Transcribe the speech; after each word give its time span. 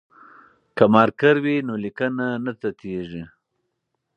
که 0.75 0.83
مارکر 0.93 1.35
وي 1.43 1.55
نو 1.67 1.73
لیکنه 1.83 2.27
نه 2.45 2.51
تتېږي. 2.61 3.23